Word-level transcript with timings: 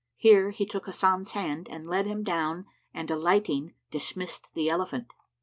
Here 0.17 0.49
he 0.49 0.65
took 0.65 0.87
Hasan's 0.87 1.33
hand 1.33 1.67
and 1.69 1.85
let 1.85 2.07
him 2.07 2.23
down 2.23 2.65
and 2.91 3.11
alighting 3.11 3.75
dismissed 3.91 4.55
the 4.55 4.67
elephant. 4.67 5.13